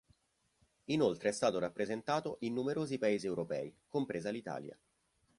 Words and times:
Inoltre 0.85 1.29
è 1.29 1.31
stato 1.31 1.59
rappresentato 1.59 2.37
in 2.39 2.55
numerosi 2.55 2.97
paesi 2.97 3.27
europei, 3.27 3.71
compresa 3.87 4.31
l'Italia. 4.31 4.75